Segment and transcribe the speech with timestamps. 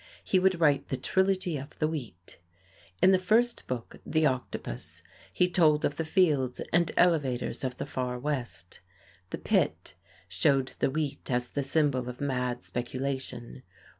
[0.23, 2.39] He would write the Trilogy of the Wheat.
[3.03, 7.85] In the first book, "The Octopus," he told of the fields and elevators of the
[7.85, 8.79] Far West.
[9.29, 9.93] "The Pit"
[10.27, 13.61] showed the wheat as the symbol of mad speculation.